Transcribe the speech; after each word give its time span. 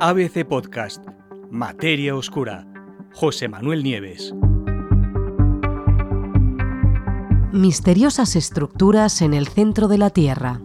ABC 0.00 0.46
Podcast, 0.46 1.04
Materia 1.50 2.14
Oscura, 2.14 2.64
José 3.14 3.48
Manuel 3.48 3.82
Nieves. 3.82 4.32
Misteriosas 7.50 8.36
estructuras 8.36 9.22
en 9.22 9.34
el 9.34 9.48
centro 9.48 9.88
de 9.88 9.98
la 9.98 10.10
Tierra. 10.10 10.60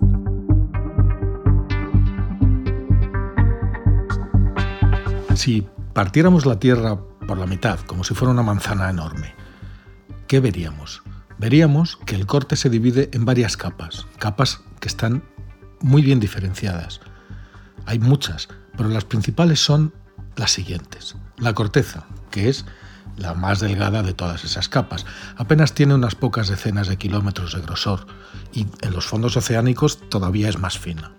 Si 5.33 5.67
partiéramos 5.93 6.45
la 6.45 6.59
Tierra 6.59 6.99
por 7.27 7.39
la 7.39 7.47
mitad, 7.47 7.79
como 7.79 8.03
si 8.03 8.13
fuera 8.13 8.31
una 8.31 8.43
manzana 8.43 8.91
enorme, 8.91 9.33
¿qué 10.27 10.41
veríamos? 10.41 11.01
Veríamos 11.39 11.97
que 12.05 12.13
el 12.13 12.27
corte 12.27 12.55
se 12.55 12.69
divide 12.69 13.09
en 13.13 13.25
varias 13.25 13.57
capas, 13.57 14.05
capas 14.19 14.63
que 14.79 14.89
están 14.89 15.23
muy 15.81 16.03
bien 16.03 16.19
diferenciadas. 16.19 17.01
Hay 17.87 17.97
muchas, 17.97 18.47
pero 18.77 18.89
las 18.89 19.05
principales 19.05 19.59
son 19.59 19.93
las 20.35 20.51
siguientes. 20.51 21.15
La 21.37 21.53
corteza, 21.53 22.05
que 22.31 22.49
es 22.49 22.65
la 23.17 23.33
más 23.33 23.59
delgada 23.59 24.03
de 24.03 24.13
todas 24.13 24.43
esas 24.43 24.69
capas. 24.69 25.05
Apenas 25.37 25.73
tiene 25.73 25.93
unas 25.93 26.15
pocas 26.15 26.47
decenas 26.47 26.87
de 26.87 26.97
kilómetros 26.97 27.53
de 27.53 27.61
grosor 27.61 28.07
y 28.53 28.67
en 28.81 28.93
los 28.93 29.05
fondos 29.05 29.37
oceánicos 29.37 30.09
todavía 30.09 30.49
es 30.49 30.57
más 30.57 30.79
fina. 30.79 31.11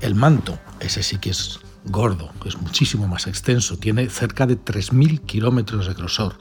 El 0.00 0.14
manto, 0.14 0.58
ese 0.80 1.02
sí 1.02 1.18
que 1.18 1.30
es 1.30 1.60
gordo, 1.84 2.32
es 2.44 2.56
muchísimo 2.60 3.08
más 3.08 3.26
extenso, 3.26 3.78
tiene 3.78 4.08
cerca 4.08 4.46
de 4.46 4.58
3.000 4.58 5.20
kilómetros 5.22 5.86
de 5.86 5.94
grosor 5.94 6.36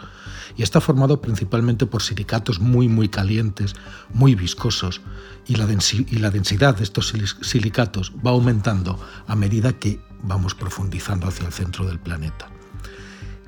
y 0.55 0.63
está 0.63 0.81
formado 0.81 1.21
principalmente 1.21 1.85
por 1.85 2.01
silicatos 2.01 2.59
muy 2.59 2.87
muy 2.87 3.09
calientes, 3.09 3.75
muy 4.13 4.35
viscosos 4.35 5.01
y 5.45 5.55
la, 5.55 5.67
y 5.91 6.15
la 6.17 6.31
densidad 6.31 6.75
de 6.75 6.83
estos 6.83 7.13
silicatos 7.41 8.11
va 8.25 8.31
aumentando 8.31 8.99
a 9.27 9.35
medida 9.35 9.73
que 9.73 10.01
vamos 10.23 10.55
profundizando 10.55 11.27
hacia 11.27 11.45
el 11.47 11.53
centro 11.53 11.85
del 11.85 11.99
planeta. 11.99 12.49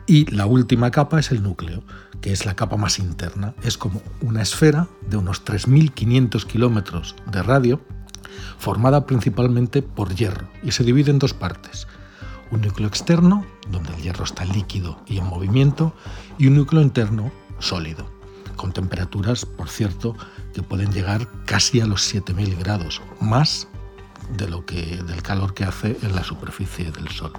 Y 0.05 0.25
la 0.31 0.47
última 0.47 0.89
capa 0.89 1.19
es 1.19 1.31
el 1.31 1.43
núcleo, 1.43 1.83
que 2.19 2.31
es 2.31 2.45
la 2.45 2.55
capa 2.55 2.77
más 2.77 2.97
interna. 2.97 3.53
Es 3.61 3.77
como 3.77 4.01
una 4.21 4.41
esfera 4.41 4.87
de 5.07 5.17
unos 5.17 5.45
3.500 5.45 6.45
kilómetros 6.45 7.15
de 7.31 7.43
radio, 7.43 7.79
formada 8.57 9.05
principalmente 9.05 9.81
por 9.81 10.13
hierro, 10.15 10.47
y 10.63 10.71
se 10.71 10.83
divide 10.83 11.11
en 11.11 11.19
dos 11.19 11.33
partes. 11.33 11.87
Un 12.51 12.61
núcleo 12.61 12.87
externo, 12.87 13.45
donde 13.69 13.93
el 13.93 14.01
hierro 14.01 14.23
está 14.23 14.45
líquido 14.45 14.99
y 15.05 15.19
en 15.19 15.25
movimiento, 15.25 15.93
y 16.39 16.47
un 16.47 16.55
núcleo 16.55 16.81
interno 16.81 17.31
sólido, 17.59 18.09
con 18.55 18.73
temperaturas, 18.73 19.45
por 19.45 19.69
cierto, 19.69 20.15
que 20.53 20.63
pueden 20.63 20.91
llegar 20.91 21.27
casi 21.45 21.81
a 21.81 21.85
los 21.85 22.13
7.000 22.13 22.57
grados, 22.57 23.01
más 23.21 23.68
de 24.37 24.47
lo 24.47 24.65
que, 24.65 25.01
del 25.03 25.21
calor 25.21 25.53
que 25.53 25.63
hace 25.63 25.97
en 26.01 26.15
la 26.15 26.23
superficie 26.23 26.91
del 26.91 27.09
Sol. 27.09 27.33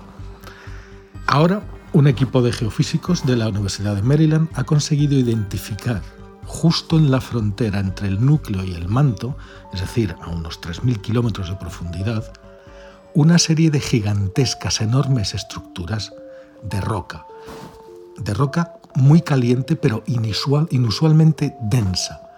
Ahora, 1.27 1.62
un 1.92 2.06
equipo 2.06 2.42
de 2.42 2.52
geofísicos 2.52 3.27
de 3.27 3.36
la 3.36 3.48
Universidad 3.48 3.96
de 3.96 4.02
Maryland 4.02 4.48
ha 4.55 4.64
conseguido 4.64 5.18
identificar 5.18 6.02
justo 6.44 6.98
en 6.98 7.11
la 7.11 7.20
frontera 7.20 7.78
entre 7.80 8.08
el 8.08 8.24
núcleo 8.24 8.64
y 8.64 8.72
el 8.74 8.88
manto, 8.88 9.36
es 9.72 9.80
decir, 9.80 10.16
a 10.20 10.28
unos 10.28 10.61
3.000 10.61 11.00
kilómetros 11.00 11.48
de 11.48 11.56
profundidad, 11.56 12.33
una 13.14 13.38
serie 13.38 13.70
de 13.70 13.80
gigantescas, 13.80 14.80
enormes 14.80 15.34
estructuras 15.34 16.12
de 16.62 16.80
roca, 16.80 17.27
de 18.18 18.34
roca 18.34 18.74
muy 18.94 19.22
caliente 19.22 19.77
pero 19.77 20.02
inusual, 20.06 20.66
inusualmente 20.70 21.55
densa, 21.61 22.30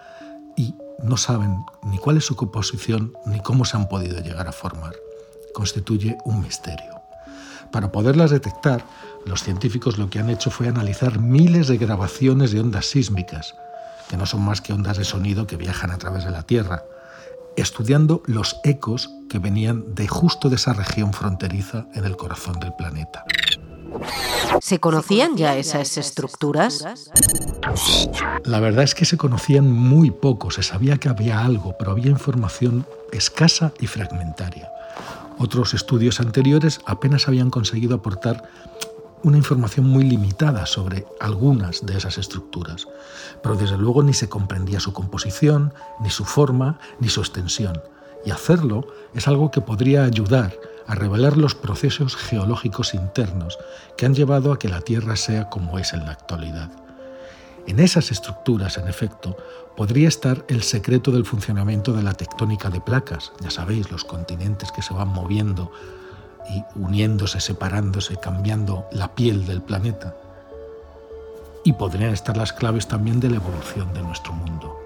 no 1.03 1.17
saben 1.17 1.65
ni 1.83 1.99
cuál 1.99 2.17
es 2.17 2.25
su 2.25 2.37
composición 2.37 3.13
ni 3.27 3.41
cómo 3.41 3.65
se 3.65 3.77
han 3.77 3.89
podido 3.89 4.21
llegar 4.21 4.49
a 4.49 4.53
formar. 4.53 4.95
Constituye 5.55 6.17
un 6.25 6.41
misterio. 6.41 7.01
Para 7.71 7.91
poderlas 7.91 8.31
detectar, 8.31 8.85
los 9.25 9.43
científicos 9.43 9.99
lo 9.99 10.11
que 10.11 10.19
han 10.19 10.31
hecho 10.31 10.51
fue 10.51 10.69
analizar 10.69 11.19
miles 11.19 11.69
de 11.69 11.79
grabaciones 11.79 12.53
de 12.53 12.61
ondas 12.61 12.87
sísmicas, 12.87 13.55
que 14.09 14.17
no 14.17 14.27
son 14.27 14.43
más 14.43 14.61
que 14.61 14.73
ondas 14.73 14.99
de 14.99 15.05
sonido 15.05 15.47
que 15.47 15.57
viajan 15.57 15.91
a 15.91 15.99
través 15.99 16.25
de 16.25 16.31
la 16.31 16.43
Tierra, 16.43 16.85
estudiando 17.57 18.23
los 18.27 18.61
ecos 18.65 19.11
que 19.29 19.39
venían 19.39 19.95
de 19.95 20.09
justo 20.09 20.49
de 20.51 20.57
esa 20.57 20.73
región 20.73 21.13
fronteriza 21.13 21.87
en 21.95 22.05
el 22.05 22.17
corazón 22.17 22.61
del 22.61 22.75
planeta. 22.75 23.25
¿Se 24.61 24.81
conocían 24.81 25.37
ya 25.37 25.57
esas 25.57 25.97
estructuras? 25.97 26.85
La 28.45 28.61
verdad 28.61 28.85
es 28.85 28.95
que 28.95 29.05
se 29.05 29.17
conocían 29.17 29.71
muy 29.71 30.11
poco, 30.11 30.51
se 30.51 30.63
sabía 30.63 30.99
que 30.99 31.09
había 31.09 31.45
algo, 31.45 31.77
pero 31.79 31.93
había 31.93 32.11
información 32.11 32.87
escasa 33.13 33.73
y 33.81 33.87
fragmentaria. 33.87 34.71
Otros 35.39 35.75
estudios 35.75 36.21
anteriores 36.21 36.81
apenas 36.87 37.29
habían 37.29 37.51
conseguido 37.51 37.97
aportar 37.97 38.49
una 39.23 39.37
información 39.37 39.87
muy 39.87 40.05
limitada 40.05 40.67
sobre 40.67 41.07
algunas 41.21 41.87
de 41.87 41.97
esas 41.97 42.19
estructuras, 42.19 42.89
pero 43.43 43.55
desde 43.55 43.79
luego 43.79 44.03
ni 44.03 44.15
se 44.15 44.29
comprendía 44.29 44.81
su 44.81 44.93
composición, 44.93 45.73
ni 46.01 46.11
su 46.11 46.25
forma, 46.25 46.79
ni 46.99 47.09
su 47.09 47.21
extensión. 47.21 47.81
Y 48.25 48.31
hacerlo 48.31 48.87
es 49.15 49.29
algo 49.29 49.51
que 49.51 49.61
podría 49.61 50.05
ayudar 50.05 50.53
a 50.87 50.95
revelar 50.95 51.37
los 51.37 51.55
procesos 51.55 52.17
geológicos 52.17 52.95
internos 52.95 53.59
que 53.97 54.07
han 54.07 54.15
llevado 54.15 54.53
a 54.53 54.59
que 54.59 54.69
la 54.69 54.81
Tierra 54.81 55.17
sea 55.17 55.49
como 55.49 55.79
es 55.79 55.93
en 55.93 56.05
la 56.05 56.13
actualidad. 56.13 56.71
En 57.67 57.79
esas 57.79 58.11
estructuras, 58.11 58.77
en 58.77 58.89
efecto, 58.89 59.37
podría 59.77 60.09
estar 60.09 60.45
el 60.49 60.63
secreto 60.63 61.11
del 61.13 61.25
funcionamiento 61.25 61.93
de 61.93 62.03
la 62.03 62.13
tectónica 62.13 62.71
de 62.71 62.81
placas, 62.81 63.33
ya 63.41 63.51
sabéis, 63.51 63.91
los 63.91 64.05
continentes 64.05 64.73
que 64.73 64.83
se 64.83 64.95
van 64.95 65.09
moviendo 65.09 65.71
y 66.51 66.65
uniéndose, 66.75 67.41
separándose, 67.41 68.17
cambiando 68.17 68.87
la 68.91 69.15
piel 69.15 69.47
del 69.47 69.63
planeta. 69.63 70.17
Y 71.65 71.75
podrían 71.75 72.13
estar 72.13 72.37
las 72.37 72.53
claves 72.53 72.89
también 72.89 73.21
de 73.21 73.31
la 73.31 73.37
evolución 73.37 73.95
de 73.95 74.03
nuestro 74.03 74.33
mundo. 74.33 74.77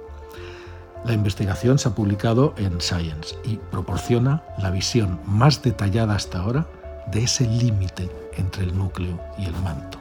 La 1.06 1.12
investigación 1.12 1.78
se 1.78 1.87
ha 1.89 1.94
publicado 1.94 2.53
en 2.56 2.81
Science 2.81 3.37
y 3.44 3.59
proporciona 3.59 4.43
la 4.59 4.72
visión 4.72 5.21
más 5.25 5.62
detallada 5.62 6.17
hasta 6.17 6.41
ahora 6.41 6.67
de 7.12 7.22
ese 7.22 7.47
límite 7.47 8.11
entre 8.37 8.65
el 8.65 8.77
núcleo 8.77 9.16
y 9.39 9.45
el 9.45 9.53
manto, 9.62 9.99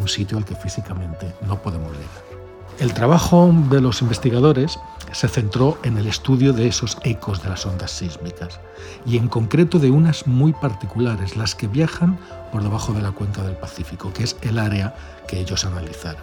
un 0.00 0.06
sitio 0.06 0.38
al 0.38 0.44
que 0.44 0.54
físicamente 0.54 1.34
no 1.48 1.60
podemos 1.60 1.90
llegar. 1.90 2.38
El 2.78 2.94
trabajo 2.94 3.52
de 3.68 3.80
los 3.80 4.00
investigadores 4.00 4.78
se 5.10 5.26
centró 5.26 5.76
en 5.82 5.98
el 5.98 6.06
estudio 6.06 6.52
de 6.52 6.68
esos 6.68 6.98
ecos 7.02 7.42
de 7.42 7.48
las 7.48 7.66
ondas 7.66 7.90
sísmicas 7.90 8.60
y 9.04 9.16
en 9.16 9.26
concreto 9.26 9.80
de 9.80 9.90
unas 9.90 10.28
muy 10.28 10.52
particulares, 10.52 11.36
las 11.36 11.56
que 11.56 11.66
viajan 11.66 12.16
por 12.52 12.62
debajo 12.62 12.92
de 12.92 13.02
la 13.02 13.10
cuenca 13.10 13.42
del 13.42 13.56
Pacífico, 13.56 14.12
que 14.12 14.22
es 14.22 14.36
el 14.42 14.60
área 14.60 14.94
que 15.26 15.40
ellos 15.40 15.64
analizaron. 15.64 16.22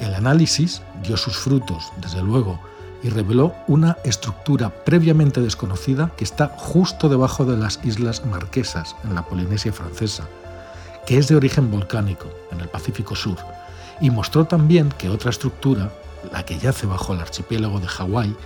El 0.00 0.12
análisis 0.12 0.82
dio 1.04 1.16
sus 1.16 1.36
frutos, 1.36 1.92
desde 2.00 2.22
luego, 2.22 2.58
y 3.02 3.08
reveló 3.08 3.54
una 3.66 3.96
estructura 4.04 4.70
previamente 4.70 5.40
desconocida 5.40 6.12
que 6.16 6.24
está 6.24 6.48
justo 6.56 7.08
debajo 7.08 7.44
de 7.44 7.56
las 7.56 7.80
Islas 7.84 8.24
Marquesas, 8.26 8.96
en 9.04 9.14
la 9.14 9.22
Polinesia 9.22 9.72
francesa, 9.72 10.28
que 11.06 11.18
es 11.18 11.28
de 11.28 11.36
origen 11.36 11.70
volcánico, 11.70 12.28
en 12.52 12.60
el 12.60 12.68
Pacífico 12.68 13.14
Sur, 13.16 13.38
y 14.00 14.10
mostró 14.10 14.44
también 14.44 14.90
que 14.96 15.08
otra 15.08 15.30
estructura, 15.30 15.90
la 16.32 16.44
que 16.44 16.58
yace 16.58 16.86
bajo 16.86 17.12
el 17.12 17.20
archipiélago 17.20 17.80
de 17.80 17.88
Hawái, 17.88 18.36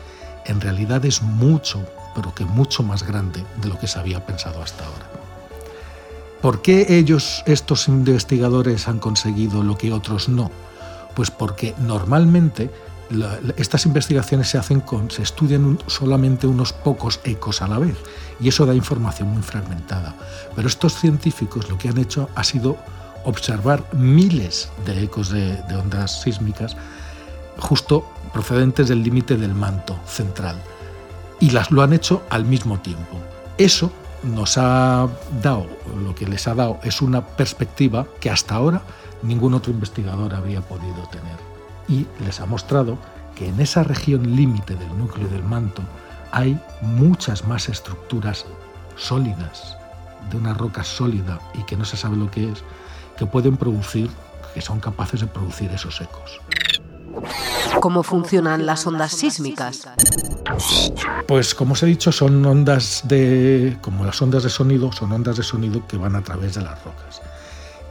en 0.47 0.60
realidad 0.60 1.04
es 1.04 1.22
mucho, 1.22 1.84
pero 2.15 2.34
que 2.34 2.44
mucho 2.44 2.82
más 2.82 3.03
grande 3.03 3.44
de 3.60 3.69
lo 3.69 3.78
que 3.78 3.88
se 3.88 3.98
había 3.98 4.25
pensado 4.25 4.62
hasta 4.62 4.84
ahora. 4.84 5.10
¿Por 6.41 6.60
qué 6.60 6.98
ellos, 6.98 7.42
estos 7.47 7.88
investigadores, 7.88 8.86
han 8.86 8.98
conseguido 8.98 9.62
lo 9.62 9.78
que 9.78 9.92
otros 9.92 10.28
no? 10.28 10.50
Pues 11.15 11.31
porque 11.31 11.75
normalmente 11.78 12.71
estas 13.56 13.86
investigaciones 13.86 14.48
se 14.48 14.58
hacen 14.58 14.80
con, 14.80 15.10
se 15.10 15.22
estudian 15.22 15.78
solamente 15.86 16.47
unos 16.47 16.72
pocos 16.72 17.20
ecos 17.25 17.62
a 17.62 17.69
la 17.69 17.78
vez 17.78 17.97
y 18.41 18.48
eso 18.48 18.66
da 18.66 18.75
información 18.75 19.28
muy 19.28 19.42
fragmentada. 19.42 20.15
Pero 20.54 20.68
estos 20.68 20.94
científicos 20.94 21.68
lo 21.71 21.78
que 21.78 21.89
han 21.89 21.98
hecho 21.98 22.28
ha 22.34 22.44
sido 22.44 22.77
observar 23.24 23.84
miles 23.92 24.71
de 24.84 25.03
ecos 25.03 25.30
de, 25.30 25.62
ondas 25.74 26.22
sísmicas 26.22 26.77
justo 27.59 28.06
procedentes 28.33 28.89
del 28.89 29.03
límite 29.03 29.36
del 29.36 29.54
manto 29.54 29.98
central 30.06 30.60
y 31.41 31.50
las 31.50 31.71
lo 31.71 31.83
han 31.83 31.92
hecho 31.92 32.22
al 32.30 32.44
mismo 32.44 32.80
tiempo. 32.80 33.18
Eso 33.59 33.92
nos 34.22 34.56
ha 34.59 35.09
dado, 35.42 35.66
lo 36.03 36.15
que 36.15 36.27
les 36.27 36.48
ha 36.48 36.54
dado 36.54 36.78
es 36.83 37.03
una 37.03 37.24
perspectiva 37.24 38.06
que 38.21 38.30
hasta 38.30 38.54
ahora 38.54 38.83
ningún 39.22 39.54
otro 39.54 39.72
investigador 39.72 40.34
había 40.34 40.60
podido 40.60 41.06
tener. 41.10 41.53
Y 41.89 42.07
les 42.25 42.41
ha 42.41 42.47
mostrado 42.47 42.98
que 43.34 43.48
en 43.48 43.60
esa 43.60 43.83
región 43.83 44.36
límite 44.36 44.77
del 44.77 44.98
núcleo 44.98 45.28
del 45.28 45.42
manto 45.42 45.83
hay 46.33 46.59
muchas 46.83 47.47
más 47.47 47.69
estructuras 47.69 48.47
sólidas, 48.97 49.77
de 50.31 50.36
una 50.36 50.54
roca 50.54 50.83
sólida 50.84 51.39
y 51.54 51.63
que 51.65 51.77
no 51.77 51.84
se 51.84 51.97
sabe 51.97 52.16
lo 52.16 52.31
que 52.31 52.51
es, 52.51 52.63
que 53.16 53.27
pueden 53.27 53.57
producir, 53.57 54.10
que 54.54 54.60
son 54.60 54.81
capaces 54.81 55.21
de 55.21 55.27
producir 55.27 55.71
esos 55.71 56.01
ecos. 56.01 56.41
¿Cómo 57.81 58.03
funcionan 58.03 58.66
las 58.66 58.87
ondas 58.87 59.13
sísmicas? 59.13 59.89
Pues 61.27 61.54
como 61.54 61.72
os 61.72 61.83
he 61.83 61.87
dicho, 61.87 62.13
son 62.13 62.45
ondas 62.45 63.03
de, 63.04 63.77
como 63.80 64.04
las 64.04 64.21
ondas 64.21 64.42
de 64.42 64.51
sonido, 64.51 64.92
son 64.92 65.13
ondas 65.13 65.37
de 65.37 65.42
sonido 65.42 65.87
que 65.87 65.97
van 65.97 66.16
a 66.16 66.22
través 66.22 66.54
de 66.54 66.63
las 66.63 66.83
rocas. 66.84 67.21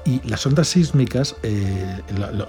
Y 0.05 0.21
las 0.27 0.45
ondas 0.45 0.67
sísmicas, 0.67 1.35
eh, 1.43 2.01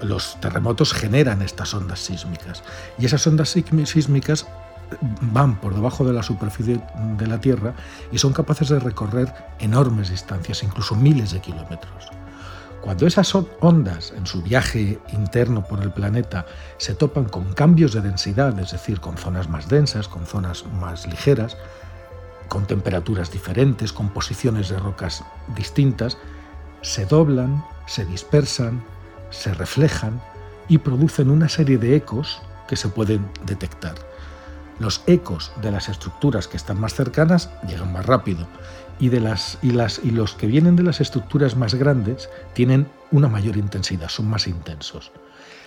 los 0.03 0.39
terremotos 0.41 0.93
generan 0.93 1.41
estas 1.41 1.73
ondas 1.73 1.99
sísmicas. 1.99 2.63
Y 2.99 3.05
esas 3.05 3.25
ondas 3.27 3.49
sísmicas 3.49 4.45
van 5.21 5.59
por 5.59 5.73
debajo 5.73 6.05
de 6.05 6.13
la 6.13 6.23
superficie 6.23 6.81
de 7.17 7.27
la 7.27 7.39
Tierra 7.39 7.73
y 8.11 8.17
son 8.17 8.33
capaces 8.33 8.69
de 8.69 8.79
recorrer 8.79 9.33
enormes 9.59 10.09
distancias, 10.09 10.63
incluso 10.63 10.95
miles 10.95 11.31
de 11.31 11.39
kilómetros. 11.39 12.09
Cuando 12.81 13.07
esas 13.07 13.33
ondas 13.61 14.13
en 14.15 14.27
su 14.27 14.43
viaje 14.43 14.99
interno 15.11 15.63
por 15.65 15.81
el 15.81 15.91
planeta 15.91 16.45
se 16.77 16.93
topan 16.93 17.25
con 17.25 17.53
cambios 17.53 17.93
de 17.93 18.01
densidad, 18.01 18.59
es 18.59 18.71
decir, 18.71 18.99
con 18.99 19.17
zonas 19.17 19.49
más 19.49 19.69
densas, 19.69 20.07
con 20.07 20.27
zonas 20.27 20.65
más 20.79 21.07
ligeras, 21.07 21.57
con 22.47 22.67
temperaturas 22.67 23.31
diferentes, 23.31 23.91
con 23.91 24.09
posiciones 24.09 24.69
de 24.69 24.77
rocas 24.77 25.23
distintas, 25.55 26.19
se 26.85 27.07
doblan, 27.07 27.65
se 27.87 28.05
dispersan, 28.05 28.83
se 29.31 29.51
reflejan 29.55 30.21
y 30.67 30.77
producen 30.77 31.31
una 31.31 31.49
serie 31.49 31.79
de 31.79 31.95
ecos 31.95 32.41
que 32.67 32.75
se 32.75 32.89
pueden 32.89 33.27
detectar. 33.45 33.95
Los 34.77 35.01
ecos 35.07 35.51
de 35.63 35.71
las 35.71 35.89
estructuras 35.89 36.47
que 36.47 36.57
están 36.57 36.79
más 36.79 36.93
cercanas 36.93 37.49
llegan 37.67 37.91
más 37.91 38.05
rápido 38.05 38.47
y, 38.99 39.09
de 39.09 39.19
las, 39.19 39.57
y, 39.63 39.71
las, 39.71 39.99
y 40.03 40.11
los 40.11 40.35
que 40.35 40.45
vienen 40.45 40.75
de 40.75 40.83
las 40.83 41.01
estructuras 41.01 41.57
más 41.57 41.73
grandes 41.73 42.29
tienen 42.53 42.87
una 43.11 43.29
mayor 43.29 43.57
intensidad, 43.57 44.09
son 44.09 44.29
más 44.29 44.47
intensos. 44.47 45.11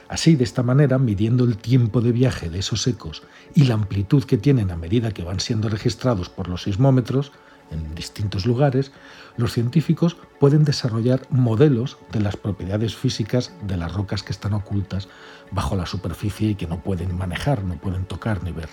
Así, 0.09 0.37
de 0.37 0.45
esta 0.45 0.63
manera, 0.63 0.99
midiendo 0.99 1.45
el 1.45 1.59
tiempo 1.59 2.01
de 2.01 2.13
viaje 2.13 2.49
de 2.49 2.61
esos 2.61 2.87
ecos 2.87 3.25
y 3.55 3.65
la 3.65 3.75
amplitud 3.75 4.23
que 4.23 4.39
tienen 4.39 4.71
a 4.71 4.77
medida 4.77 5.11
que 5.11 5.25
van 5.25 5.41
siendo 5.41 5.69
registrados 5.69 6.29
por 6.29 6.49
los 6.49 6.63
sismómetros 6.63 7.33
en 7.71 7.95
distintos 7.95 8.47
lugares, 8.47 8.93
los 9.37 9.53
científicos 9.53 10.17
pueden 10.41 10.65
desarrollar 10.65 11.23
modelos 11.31 11.99
de 12.13 12.21
las 12.21 12.37
propiedades 12.37 12.97
físicas 12.97 13.53
de 13.63 13.77
las 13.77 13.93
rocas 13.93 14.23
que 14.23 14.33
están 14.33 14.55
ocultas 14.55 15.09
bajo 15.51 15.77
la 15.77 15.87
superficie 15.87 16.51
y 16.51 16.55
que 16.55 16.67
no 16.67 16.81
pueden 16.81 17.17
manejar, 17.17 17.65
no 17.65 17.77
pueden 17.77 18.05
tocar 18.05 18.43
ni 18.43 18.53
ver. 18.53 18.69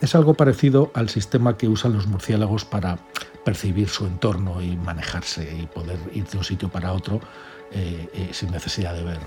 Es 0.00 0.14
algo 0.14 0.34
parecido 0.34 0.90
al 0.94 1.10
sistema 1.10 1.58
que 1.58 1.68
usan 1.68 1.92
los 1.92 2.06
murciélagos 2.06 2.64
para 2.64 2.98
percibir 3.44 3.88
su 3.88 4.06
entorno 4.06 4.62
y 4.62 4.76
manejarse 4.76 5.56
y 5.60 5.66
poder 5.66 5.98
ir 6.14 6.26
de 6.26 6.38
un 6.38 6.44
sitio 6.44 6.68
para 6.70 6.92
otro 6.92 7.20
eh, 7.72 8.08
eh, 8.14 8.30
sin 8.32 8.50
necesidad 8.50 8.94
de 8.94 9.04
ver. 9.04 9.18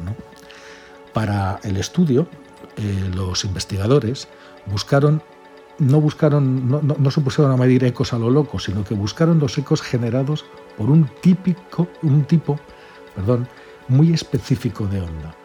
Para 1.13 1.59
el 1.63 1.77
estudio, 1.77 2.27
eh, 2.77 3.11
los 3.13 3.45
investigadores 3.45 4.27
buscaron, 4.65 5.21
no, 5.79 6.01
buscaron 6.01 6.69
no, 6.69 7.11
se 7.11 7.21
pusieron 7.21 7.51
a 7.51 7.57
medir 7.57 7.83
ecos 7.83 8.13
a 8.13 8.19
lo 8.19 8.29
loco, 8.29 8.59
sino 8.59 8.83
que 8.83 8.95
buscaron 8.95 9.39
los 9.39 9.57
ecos 9.57 9.81
generados 9.81 10.45
por 10.77 10.89
un, 10.89 11.09
típico, 11.21 11.87
un 12.01 12.23
tipo 12.25 12.59
perdón, 13.15 13.47
muy 13.87 14.13
específico 14.13 14.87
de 14.87 15.01
onda, 15.01 15.35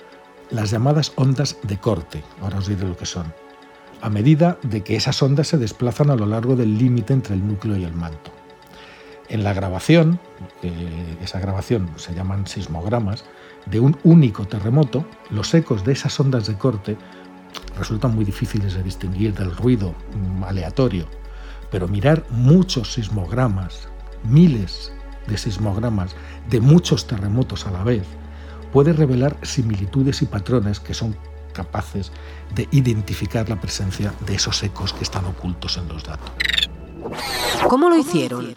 las 0.51 0.71
llamadas 0.71 1.13
ondas 1.17 1.57
de 1.63 1.79
corte. 1.79 2.23
Ahora 2.41 2.59
os 2.59 2.69
diré 2.69 2.87
lo 2.87 2.97
que 2.97 3.07
son 3.07 3.33
a 4.01 4.11
medida 4.11 4.59
de 4.63 4.83
que 4.83 4.97
esas 4.97 5.23
ondas 5.23 5.49
se 5.49 5.59
desplazan 5.59 6.11
a 6.11 6.17
lo 6.17 6.27
largo 6.27 6.57
del 6.57 6.79
límite 6.79 7.13
entre 7.13 7.35
el 7.35 7.47
núcleo 7.47 7.77
y 7.77 7.85
el 7.85 7.95
manto. 7.95 8.31
En 9.29 9.45
la 9.45 9.53
grabación, 9.53 10.19
esa 11.23 11.39
grabación 11.39 11.91
se 11.97 12.15
llaman 12.15 12.47
sismogramas, 12.47 13.25
de 13.67 13.81
un 13.81 13.99
único 14.03 14.47
terremoto, 14.47 15.05
los 15.31 15.53
ecos 15.53 15.85
de 15.85 15.93
esas 15.93 16.19
ondas 16.19 16.47
de 16.47 16.55
corte 16.55 16.97
resultan 17.79 18.15
muy 18.15 18.25
difíciles 18.25 18.75
de 18.75 18.83
distinguir 18.83 19.35
del 19.35 19.55
ruido 19.55 19.95
aleatorio, 20.47 21.07
pero 21.71 21.89
mirar 21.89 22.25
muchos 22.31 22.93
sismogramas, 22.93 23.89
miles 24.25 24.93
de 25.27 25.39
sismogramas 25.39 26.15
de 26.49 26.61
muchos 26.61 27.07
terremotos 27.07 27.67
a 27.67 27.71
la 27.71 27.85
vez, 27.85 28.05
puede 28.73 28.93
revelar 28.93 29.37
similitudes 29.43 30.23
y 30.23 30.27
patrones 30.27 30.81
que 30.81 30.95
son 30.95 31.17
capaces 31.53 32.13
de 32.55 32.69
identificar 32.71 33.49
la 33.49 33.61
presencia 33.61 34.13
de 34.27 34.35
esos 34.35 34.63
ecos 34.63 34.93
que 34.93 35.05
están 35.05 35.25
ocultos 35.25 35.77
en 35.77 35.89
los 35.89 36.05
datos. 36.05 36.68
¿Cómo 37.69 37.89
lo 37.89 37.97
hicieron? 37.97 38.55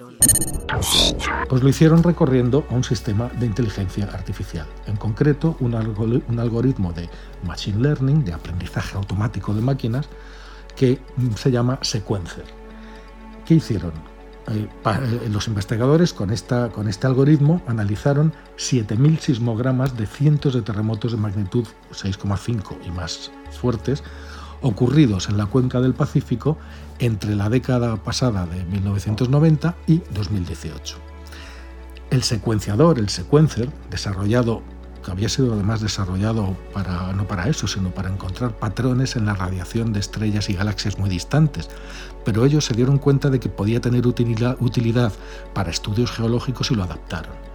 Pues 1.49 1.63
lo 1.63 1.69
hicieron 1.69 2.01
recorriendo 2.01 2.65
a 2.69 2.73
un 2.73 2.83
sistema 2.83 3.29
de 3.39 3.45
inteligencia 3.45 4.05
artificial, 4.05 4.65
en 4.87 4.95
concreto 4.95 5.57
un, 5.59 5.75
algoritmo 5.75 6.93
de 6.93 7.09
Machine 7.45 7.81
Learning, 7.81 8.23
de 8.23 8.33
aprendizaje 8.33 8.95
automático 8.95 9.53
de 9.53 9.61
máquinas, 9.61 10.07
que 10.75 10.99
se 11.35 11.51
llama 11.51 11.79
Sequencer. 11.81 12.45
¿Qué 13.45 13.55
hicieron? 13.55 13.91
Eh, 14.47 14.67
eh, 14.85 15.29
los 15.29 15.47
investigadores 15.47 16.13
con, 16.13 16.31
esta, 16.31 16.69
con 16.69 16.87
este 16.87 17.05
algoritmo 17.05 17.61
analizaron 17.67 18.33
7.000 18.57 19.19
sismogramas 19.19 19.97
de 19.97 20.07
cientos 20.07 20.53
de 20.53 20.61
terremotos 20.61 21.11
de 21.11 21.17
magnitud 21.17 21.67
6,5 21.91 22.77
y 22.85 22.91
más 22.91 23.31
fuertes 23.51 24.03
ocurridos 24.61 25.29
en 25.29 25.37
la 25.37 25.45
cuenca 25.45 25.81
del 25.81 25.93
Pacífico 25.93 26.57
entre 26.99 27.35
la 27.35 27.49
década 27.49 27.97
pasada 27.97 28.45
de 28.45 28.63
1990 28.65 29.75
y 29.87 30.01
2018. 30.13 30.97
El 32.09 32.23
secuenciador, 32.23 32.99
el 32.99 33.09
sequencer, 33.09 33.69
desarrollado 33.89 34.61
que 35.01 35.11
había 35.11 35.29
sido 35.29 35.53
además 35.53 35.81
desarrollado 35.81 36.55
para, 36.73 37.11
no 37.13 37.27
para 37.27 37.47
eso, 37.49 37.67
sino 37.67 37.89
para 37.91 38.09
encontrar 38.09 38.57
patrones 38.57 39.15
en 39.15 39.25
la 39.25 39.33
radiación 39.33 39.93
de 39.93 39.99
estrellas 39.99 40.49
y 40.49 40.53
galaxias 40.53 40.97
muy 40.99 41.09
distantes. 41.09 41.69
Pero 42.23 42.45
ellos 42.45 42.65
se 42.65 42.75
dieron 42.75 42.99
cuenta 42.99 43.29
de 43.29 43.39
que 43.39 43.49
podía 43.49 43.81
tener 43.81 44.05
utilidad, 44.05 44.57
utilidad 44.59 45.11
para 45.53 45.71
estudios 45.71 46.11
geológicos 46.11 46.71
y 46.71 46.75
lo 46.75 46.83
adaptaron. 46.83 47.50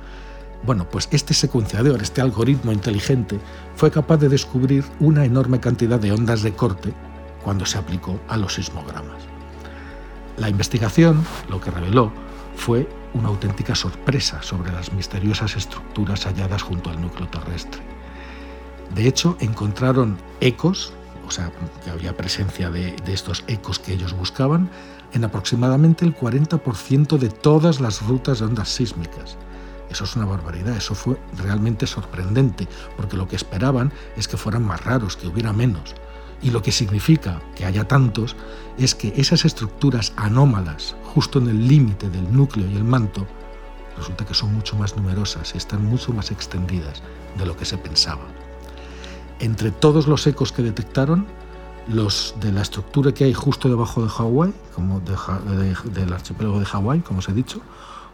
Bueno, 0.67 0.89
pues 0.91 1.07
este 1.13 1.33
secuenciador, 1.33 2.03
este 2.03 2.21
algoritmo 2.21 2.73
inteligente, 2.73 3.39
fue 3.77 3.93
capaz 3.93 4.17
de 4.17 4.29
descubrir 4.29 4.85
una 4.99 5.25
enorme 5.25 5.61
cantidad 5.61 6.01
de 6.01 6.11
ondas 6.11 6.43
de 6.43 6.55
corte 6.55 6.93
cuando 7.45 7.65
se 7.65 7.79
aplicó 7.79 8.19
a 8.27 8.37
los 8.37 8.55
sismogramas. 8.55 9.23
La 10.37 10.49
investigación 10.49 11.25
lo 11.49 11.61
que 11.61 11.71
reveló 11.71 12.13
fue 12.57 12.89
una 13.15 13.29
auténtica 13.29 13.77
sorpresa 13.77 14.43
sobre 14.43 14.73
las 14.73 14.93
misteriosas 14.93 15.55
estructuras 15.57 16.27
halladas 16.27 16.63
junto 16.63 16.91
al 16.91 17.01
núcleo 17.01 17.29
terrestre. 17.29 17.81
De 18.93 19.07
hecho, 19.07 19.37
encontraron 19.39 20.19
ecos, 20.41 20.93
o 21.29 21.31
sea, 21.31 21.53
que 21.85 21.91
había 21.91 22.17
presencia 22.17 22.71
de, 22.71 22.97
estos 23.07 23.45
ecos 23.47 23.79
que 23.79 23.93
ellos 23.93 24.15
buscaban, 24.15 24.69
en 25.13 25.23
aproximadamente 25.25 26.05
el 26.05 26.17
40% 26.17 27.19
de 27.19 27.29
todas 27.29 27.81
las 27.81 28.03
rutas 28.03 28.41
de 28.41 28.47
ondas 28.47 28.69
sísmicas. 28.69 29.39
Eso 29.97 30.05
es 30.05 30.15
una 30.15 30.27
barbaridad, 30.27 30.77
eso 30.77 30.95
fue 30.95 31.17
realmente 31.39 31.87
sorprendente, 31.87 32.69
porque 32.99 33.17
lo 33.17 33.27
que 33.27 33.35
esperaban 33.35 33.91
es 34.19 34.29
que 34.29 34.37
fueran 34.37 34.63
más 34.63 34.85
raros, 34.85 35.17
que 35.17 35.27
hubiera 35.27 35.55
menos. 35.55 35.95
Y 36.43 36.51
lo 36.51 36.61
que 36.61 36.71
significa 36.71 37.41
que 37.55 37.65
haya 37.65 37.89
tantos 37.89 38.37
es 38.77 38.95
que 38.95 39.15
esas 39.17 39.47
estructuras 39.47 40.13
anómalas, 40.17 40.97
justo 41.03 41.39
en 41.39 41.49
el 41.49 41.67
límite 41.67 42.11
del 42.11 42.31
núcleo 42.31 42.69
y 42.71 42.77
el 42.77 42.85
manto, 42.85 43.27
resulta 43.97 44.27
que 44.27 44.35
son 44.35 44.53
mucho 44.55 44.77
más 44.77 44.95
numerosas 44.99 45.55
y 45.55 45.57
están 45.57 45.83
mucho 45.83 46.13
más 46.13 46.31
extendidas 46.31 47.03
de 47.39 47.47
lo 47.47 47.57
que 47.57 47.65
se 47.65 47.79
pensaba. 47.79 48.27
Entre 49.41 49.71
todos 49.71 50.07
los 50.07 50.27
ecos 50.27 50.53
que 50.53 50.61
detectaron, 50.61 51.27
los 51.89 52.35
de 52.39 52.53
la 52.53 52.61
estructura 52.61 53.13
que 53.13 53.25
hay 53.25 53.33
justo 53.33 53.71
debajo 53.71 54.03
de 54.03 54.11
Hawái, 54.11 54.53
como 54.75 55.01
del 55.01 56.13
archipiélago 56.13 56.61
de 56.61 56.67
Hawái, 56.67 57.01
como 57.01 57.21
os 57.21 57.29
he 57.31 57.33
dicho, 57.33 57.63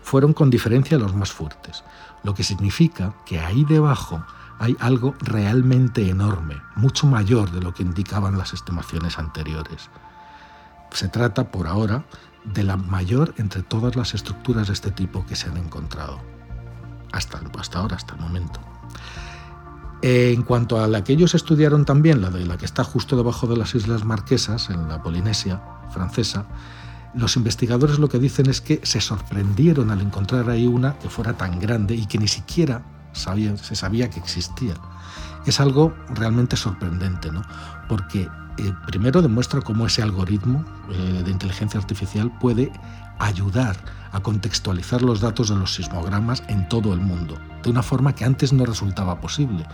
fueron 0.02 0.32
con 0.32 0.50
diferencia 0.50 0.99
los 0.99 1.14
más 1.14 1.32
fuertes, 1.32 1.85
lo 2.23 2.35
que 2.35 2.44
significa 2.44 3.14
que 3.25 3.40
ahí 3.40 3.64
debajo 3.64 4.25
hay 4.59 4.76
algo 4.78 5.14
realmente 5.21 6.09
enorme, 6.09 6.62
mucho 6.76 7.06
mayor 7.06 7.50
de 7.50 7.61
lo 7.61 7.75
que 7.75 7.82
indicaban 7.82 8.38
las 8.38 8.52
estimaciones 8.52 9.18
anteriores. 9.18 9.90
Se 10.92 11.09
trata, 11.09 11.50
por 11.50 11.66
ahora, 11.66 12.04
de 12.44 12.62
la 12.62 12.76
mayor 12.76 13.35
entre 13.38 13.62
todas 13.62 13.97
las 13.97 14.14
estructuras 14.14 14.68
de 14.68 14.75
este 14.75 14.90
tipo 14.90 15.26
que 15.26 15.37
se 15.37 15.49
han 15.49 15.56
encontrado, 15.56 16.21
hasta, 17.12 17.40
hasta 17.59 17.78
ahora, 17.78 17.97
hasta 17.97 18.14
el 18.14 18.21
momento. 18.21 18.61
En 20.02 20.42
cuanto 20.42 20.80
a 20.80 20.88
la 20.88 21.04
que 21.04 21.12
ellos 21.12 21.35
estudiaron 21.35 21.85
también, 21.85 22.21
la 22.21 22.30
de 22.30 22.44
la 22.44 22.56
que 22.56 22.64
está 22.64 22.82
justo 22.82 23.16
debajo 23.16 23.47
de 23.47 23.56
las 23.56 23.75
Islas 23.75 24.04
Marquesas, 24.04 24.68
en 24.71 24.88
la 24.88 25.02
Polinesia 25.02 25.62
francesa, 25.90 26.47
los 27.14 27.37
investigadores 27.37 27.99
lo 27.99 28.09
que 28.09 28.19
dicen 28.19 28.49
es 28.49 28.61
que 28.61 28.81
se 28.83 29.00
sorprendieron 29.00 29.90
al 29.90 30.00
encontrar 30.00 30.49
ahí 30.49 30.66
una 30.66 30.99
que 30.99 31.09
fuera 31.09 31.35
tan 31.35 31.61
grande 31.61 31.95
y 31.95 32.07
que 32.07 32.19
ni 32.19 32.28
siquiera 32.28 32.83
se 33.12 33.76
sabía 33.76 34.11
que 34.11 34.19
existía. 34.19 34.75
Es 35.45 35.61
algo 35.61 35.95
realmente 36.09 36.57
sorprendente, 36.57 37.31
¿no? 37.31 37.42
Porque 37.89 38.29
eh, 38.59 38.73
primero 38.87 39.23
demuestra 39.23 39.61
cómo 39.61 39.87
ese 39.87 40.03
algoritmo 40.03 40.65
eh, 40.91 41.23
de 41.25 41.31
inteligencia 41.31 41.81
artificial 41.81 42.31
puede 42.39 42.71
ayudar 43.19 43.77
a 44.12 44.21
contextualizar 44.21 45.03
los 45.03 45.21
datos 45.21 45.49
de 45.49 45.57
los 45.57 45.75
sismogramas 45.75 46.43
en 46.49 46.69
todo 46.69 46.93
el 46.93 47.01
mundo, 47.01 47.39
de 47.62 47.71
una 47.71 47.83
forma 47.83 48.15
que 48.15 48.25
antes 48.25 48.53
no 48.53 48.65
resultaba 48.67 49.21
posible. 49.21 49.65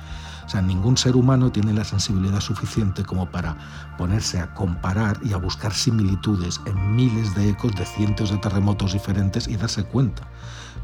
O 0.46 0.50
sea, 0.50 0.62
ningún 0.62 0.96
ser 0.96 1.14
humano 1.16 1.52
tiene 1.52 1.74
la 1.74 1.84
sensibilidad 1.84 2.40
suficiente 2.40 3.04
como 3.04 3.30
para 3.30 3.56
ponerse 3.98 4.40
a 4.40 4.54
comparar 4.54 5.20
y 5.22 5.32
a 5.32 5.36
buscar 5.36 5.74
similitudes 5.74 6.60
en 6.64 6.96
miles 6.96 7.34
de 7.34 7.50
ecos 7.50 7.74
de 7.74 7.84
cientos 7.84 8.30
de 8.30 8.38
terremotos 8.38 8.94
diferentes 8.94 9.46
y 9.46 9.56
darse 9.56 9.84
cuenta. 9.84 10.22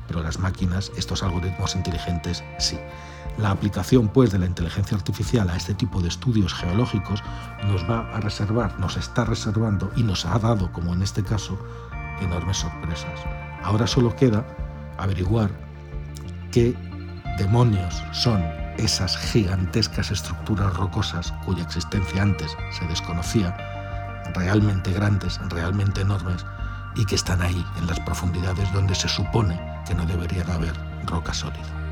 Pero 0.07 0.23
las 0.23 0.39
máquinas, 0.39 0.93
estos 0.99 1.23
algoritmos 1.23 1.77
inteligentes, 1.77 2.45
sí. 2.59 2.77
La 3.39 3.51
aplicación 3.51 4.09
pues 4.09 4.31
de 4.31 4.39
la 4.39 4.47
inteligencia 4.47 4.97
artificial 4.97 5.49
a 5.49 5.57
este 5.57 5.75
tipo 5.75 6.03
de 6.03 6.09
estudios 6.09 6.53
geológicos 6.53 7.14
nos 7.67 7.89
va 7.89 8.09
a 8.15 8.21
reservar, 8.21 8.79
nos 8.79 8.97
está 8.97 9.25
reservando 9.25 9.91
y 9.97 10.03
nos 10.03 10.25
ha 10.27 10.39
dado, 10.39 10.71
como 10.73 10.95
en 10.95 11.03
este 11.03 11.23
caso, 11.23 11.59
enormes 12.21 12.59
sorpresas. 12.59 13.21
Ahora 13.63 13.87
solo 13.87 14.15
queda 14.15 14.45
averiguar 14.99 15.51
qué 16.53 16.77
demonios 17.39 18.03
son 18.13 18.43
esas 18.79 19.17
gigantescas 19.17 20.11
estructuras 20.11 20.75
rocosas 20.77 21.33
cuya 21.45 21.63
existencia 21.63 22.23
antes 22.23 22.57
se 22.71 22.87
desconocía, 22.87 23.57
realmente 24.35 24.93
grandes, 24.93 25.41
realmente 25.49 26.01
enormes, 26.01 26.45
y 26.97 27.05
que 27.05 27.15
están 27.15 27.43
ahí 27.43 27.65
en 27.77 27.87
las 27.87 28.01
profundidades 28.01 28.73
donde 28.73 28.95
se 28.95 29.09
supone 29.09 29.61
que 29.87 29.95
no 29.95 30.07
debería 30.07 30.45
haber 30.53 30.75
roca 31.07 31.35
sólida. 31.35 31.84